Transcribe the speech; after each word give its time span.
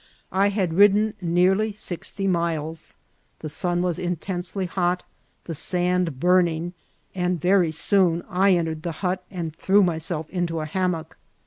I 0.31 0.49
had 0.49 0.73
ridden 0.73 1.13
nearly 1.21 1.71
sixty 1.71 2.25
miles; 2.25 2.97
the 3.41 3.49
sun 3.49 3.83
was 3.83 3.99
intensely 3.99 4.65
hot, 4.65 5.03
the 5.43 5.53
sand 5.53 6.19
burning, 6.19 6.73
and 7.13 7.39
very 7.39 7.71
soon 7.71 8.23
I 8.27 8.55
entered 8.55 8.81
the 8.81 8.91
hut 9.05 9.23
and 9.29 9.55
threw 9.55 9.83
myself 9.83 10.27
into 10.31 10.59
a 10.59 10.65
hammock. 10.65 11.19